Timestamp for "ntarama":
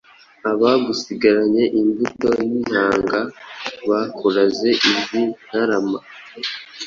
5.43-5.99